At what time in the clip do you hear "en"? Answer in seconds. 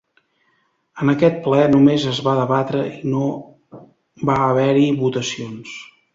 1.03-1.11